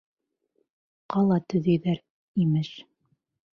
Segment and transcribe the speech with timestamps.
[1.15, 2.01] Ҡала төҙөйҙәр,
[2.47, 2.75] имеш!